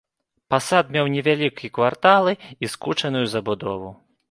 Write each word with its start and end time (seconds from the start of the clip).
Пасад 0.53 0.85
меў 0.95 1.09
невялікія 1.15 1.75
кварталы 1.77 2.33
і 2.65 2.73
скучаную 2.75 3.25
забудову. 3.37 3.89